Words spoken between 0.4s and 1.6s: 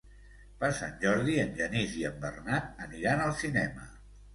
Per Sant Jordi en